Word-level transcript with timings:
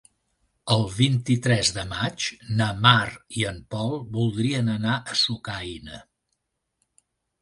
El 0.75 0.85
vint-i-tres 0.93 1.69
de 1.75 1.83
maig 1.91 2.25
na 2.61 2.69
Mar 2.85 3.09
i 3.41 3.45
en 3.51 3.61
Pol 3.75 3.95
voldrien 4.17 4.73
anar 4.79 4.99
a 5.13 5.19
Sucaina. 5.25 6.01